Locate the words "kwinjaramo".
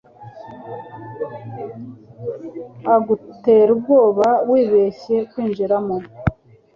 5.29-5.97